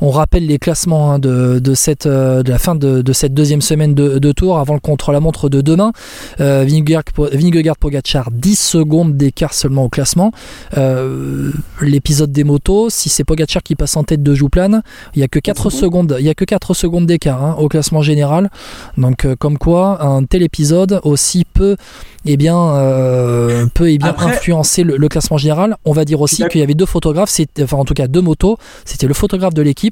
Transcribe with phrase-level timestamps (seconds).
[0.00, 3.34] On rappelle les classements hein, de, de, cette, euh, de la fin de, de cette
[3.34, 5.92] deuxième semaine de, de tour avant le contre-la-montre de demain.
[6.40, 10.32] Euh, Vingegaard, Pogacar 10 secondes d'écart seulement au classement.
[10.76, 11.50] Euh,
[11.80, 14.82] L'épisode des motos, si c'est Pogacar qui passe en tête de Jouplane,
[15.14, 17.68] il n'y a que 4 secondes, il y a que 4 secondes d'écart hein, au
[17.68, 18.50] classement général.
[18.96, 21.76] Donc euh, comme quoi un tel épisode aussi peut
[22.24, 25.76] eh bien, euh, peut eh bien influencer le, le, classement général.
[25.84, 28.58] On va dire aussi qu'il y avait deux photographes, enfin en tout cas deux motos.
[28.84, 29.87] C'était le photographe de l'équipe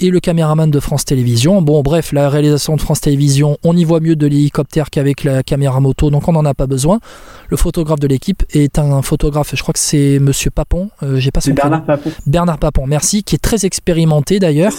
[0.00, 1.62] et le caméraman de France Télévisions.
[1.62, 5.42] Bon, bref, la réalisation de France Télévisions, on y voit mieux de l'hélicoptère qu'avec la
[5.42, 7.00] caméra moto, donc on n'en a pas besoin.
[7.48, 11.30] Le photographe de l'équipe est un photographe, je crois que c'est Monsieur Papon, euh, j'ai
[11.30, 12.10] pas son Bernard Papon.
[12.26, 14.72] Bernard Papon, merci, qui est très expérimenté d'ailleurs.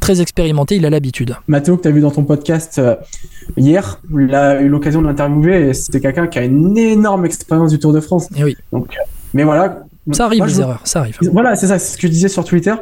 [0.00, 1.36] Très expérimenté, il a l'habitude.
[1.46, 2.96] Mathéo, que tu as vu dans ton podcast euh,
[3.56, 7.78] hier, il a eu l'occasion de l'interviewer c'était quelqu'un qui a une énorme expérience du
[7.78, 8.28] Tour de France.
[8.36, 8.56] Et oui.
[8.72, 8.88] Donc,
[9.34, 9.84] mais voilà.
[10.12, 11.18] Ça arrive, les erreurs, ça arrive.
[11.32, 12.74] Voilà, c'est ça, c'est ce que je disais sur Twitter.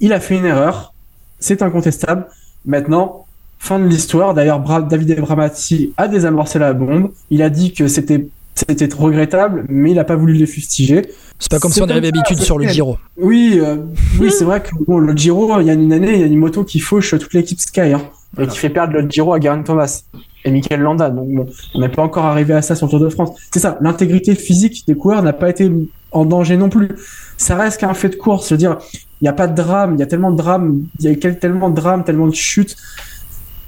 [0.00, 0.92] Il a fait une erreur,
[1.38, 2.26] c'est incontestable.
[2.66, 3.26] Maintenant,
[3.58, 4.34] fin de l'histoire.
[4.34, 7.12] D'ailleurs, David Abramati a désamorcé la bombe.
[7.30, 11.02] Il a dit que c'était c'était regrettable, mais il n'a pas voulu les fustiger.
[11.40, 12.98] C'est pas comme si on avait l'habitude sur le Giro.
[13.16, 13.78] Oui, euh,
[14.20, 16.26] oui, c'est vrai que bon, le Giro, il y a une année, il y a
[16.26, 18.02] une moto qui fauche toute l'équipe Sky hein,
[18.38, 20.04] et qui fait perdre le Giro à Garen Thomas
[20.44, 21.10] et Michael Landa.
[21.10, 23.30] Donc bon, on n'est pas encore arrivé à ça sur le Tour de France.
[23.52, 25.70] C'est ça, l'intégrité physique des coureurs n'a pas été
[26.12, 26.90] en danger non plus.
[27.36, 28.48] Ça reste qu'un fait de course.
[28.48, 28.78] Je veux dire,
[29.24, 31.70] n'y a pas de drame, il y a tellement de drame, il y a tellement
[31.70, 32.76] de drame, tellement de chutes,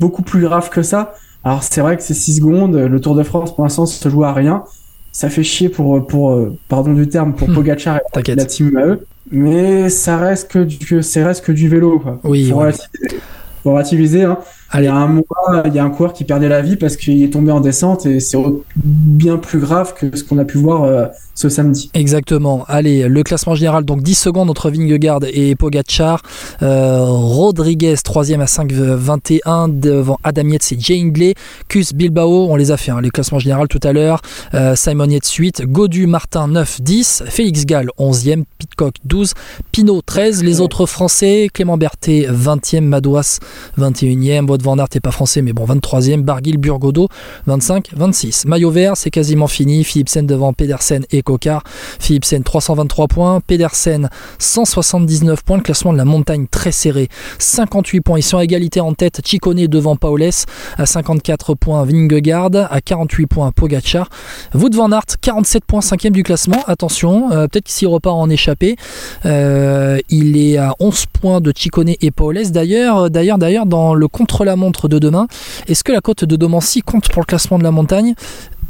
[0.01, 1.15] beaucoup plus grave que ça.
[1.45, 4.25] Alors c'est vrai que c'est 6 secondes, le Tour de France pour l'instant se joue
[4.25, 4.65] à rien.
[5.13, 8.99] Ça fait chier pour, pour pardon du terme, pour Pogacar et la team AE.
[9.31, 11.99] Mais ça reste que du, ça reste que du vélo.
[11.99, 12.21] Quoi.
[12.25, 12.63] Oui, faut, oui.
[12.63, 13.21] Relativiser,
[13.63, 14.25] faut relativiser.
[14.25, 14.39] Hein.
[14.79, 16.97] Il y a un mois, il y a un coureur qui perdait la vie parce
[16.97, 18.39] qu'il est tombé en descente et c'est
[18.77, 21.91] bien plus grave que ce qu'on a pu voir euh, ce samedi.
[21.95, 22.65] Exactement.
[22.67, 26.23] Allez, le classement général, donc 10 secondes entre Vingegaard et Pogacar.
[26.63, 31.35] Euh, Rodriguez, 3 à 5,21 devant Adam Yates et Jay Hindley.
[31.69, 34.23] Cus Bilbao, on les a fait, hein, les classements généraux tout à l'heure.
[34.55, 39.35] Euh, Simon Yates 8, Godu Martin 9, 10, Félix Gall 11e, Pitcock 12,
[39.73, 43.41] Pinot 13, les autres français, Clément Berthet 20e, Madouas
[43.79, 47.09] 21e, Wout van Aert n'est pas français mais bon 23e, Barguil Burgodo
[47.47, 48.47] 25, 26.
[48.47, 51.63] Maillot vert, c'est quasiment fini, Philipsen devant Pedersen et Cocard.
[52.01, 54.11] Philipsen 323 points, Pedersen
[54.41, 58.19] 179 points, le classement de la montagne très serré, 58 points.
[58.19, 60.31] Ils sont à égalité en tête, Chicone devant Paules
[60.79, 64.09] à 54 points, Vingegaard à 48 points, Pogacar.
[64.55, 66.65] Wout van Aert 47 points, 5 du classement.
[66.67, 68.77] Attention, euh, peut-être qu'il s'y repart en échappé.
[69.25, 72.51] Euh, il est à 11 points de Chicone et Paules.
[72.51, 74.09] D'ailleurs, d'ailleurs, d'ailleurs, dans le
[74.47, 75.27] contre-la-montre de demain,
[75.67, 78.15] est-ce que la côte de Domancy compte pour le classement de la montagne?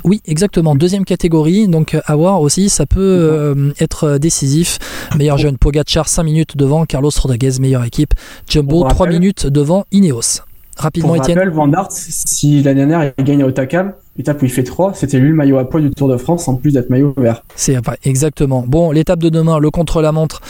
[0.05, 0.75] Oui, exactement.
[0.75, 4.79] Deuxième catégorie, donc à voir aussi, ça peut euh, être décisif.
[5.19, 8.15] Meilleur jeune Pogacar, 5 minutes devant Carlos Rodriguez, meilleure équipe.
[8.49, 10.43] Jumbo, 3 minutes devant Ineos.
[10.79, 11.39] Rapidement, Pour Étienne.
[11.39, 14.93] rappel, Van Aert, si l'année dernière il gagne à Otakam, l'étape où il fait 3,
[14.95, 17.43] c'était lui le maillot à poids du Tour de France en plus d'être maillot vert.
[17.55, 18.63] C'est exactement.
[18.67, 20.43] Bon, l'étape de demain, le contre-la-montre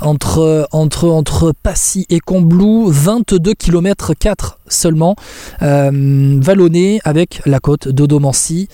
[0.00, 5.16] entre, entre, entre Passy et Combloux, 22 km 4 seulement,
[5.62, 8.68] euh, vallonné avec la côte d'Odomancy.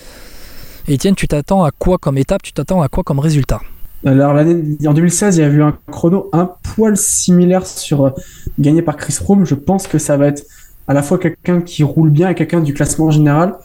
[0.89, 2.43] Etienne, tu t'attends à quoi comme étape?
[2.43, 3.59] Tu t'attends à quoi comme résultat?
[4.05, 8.13] Alors l'année en 2016, il y a eu un chrono un poil similaire sur
[8.59, 9.45] gagné par Chris Froome.
[9.45, 10.43] Je pense que ça va être
[10.87, 13.55] à la fois quelqu'un qui roule bien et quelqu'un du classement général.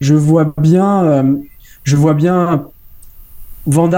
[0.00, 1.36] Je vois bien, euh,
[1.84, 2.66] je vois bien
[3.66, 3.88] Van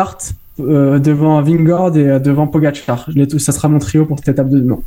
[0.60, 3.06] euh, devant Vingard et euh, devant Pogacar.
[3.38, 4.78] Ça sera mon trio pour cette étape de demain.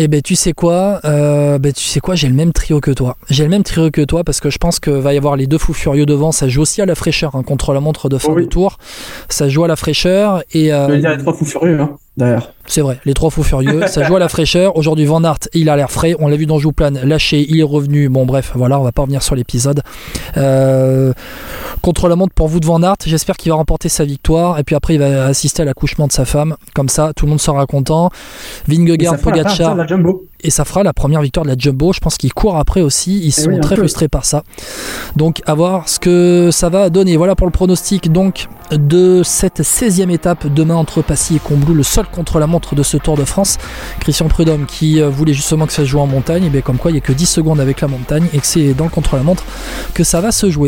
[0.00, 2.92] Eh ben tu sais quoi, euh, ben tu sais quoi, j'ai le même trio que
[2.92, 3.16] toi.
[3.30, 5.48] J'ai le même trio que toi parce que je pense que va y avoir les
[5.48, 6.30] deux fous furieux devant.
[6.30, 8.44] Ça joue aussi à la fraîcheur hein, contre la montre de fin Oh oui.
[8.44, 8.78] de tour.
[9.28, 12.52] Ça joue à la fraîcheur et euh, dire les trois fous furieux, hein, d'ailleurs.
[12.66, 13.88] c'est vrai, les trois fous furieux.
[13.88, 14.76] ça joue à la fraîcheur.
[14.76, 16.14] Aujourd'hui Van Aert, il a l'air frais.
[16.20, 18.08] On l'a vu dans Jouplane, lâché, il est revenu.
[18.08, 19.82] Bon bref, voilà, on va pas revenir sur l'épisode.
[20.36, 21.12] Euh,
[21.80, 22.96] contre la montre pour vous de Van Aert.
[23.04, 26.12] J'espère qu'il va remporter sa victoire et puis après il va assister à l'accouchement de
[26.12, 26.56] sa femme.
[26.74, 28.10] Comme ça, tout le monde sera content.
[28.66, 29.76] Vingegaard, Pogacar
[30.40, 31.92] et ça fera la première victoire de la Jumbo.
[31.92, 33.20] Je pense qu'ils courent après aussi.
[33.24, 33.82] Ils sont oui, un très peu.
[33.82, 34.44] frustrés par ça.
[35.16, 37.16] Donc à voir ce que ça va donner.
[37.16, 41.82] Voilà pour le pronostic donc de cette 16e étape demain entre Passy et Combloux, le
[41.82, 43.58] seul contre la montre de ce Tour de France.
[44.00, 46.78] Christian Prudhomme qui euh, voulait justement que ça se joue en montagne, et bien comme
[46.78, 48.90] quoi il n'y a que 10 secondes avec la montagne et que c'est dans le
[48.90, 49.44] contre la montre
[49.94, 50.66] que ça va se jouer.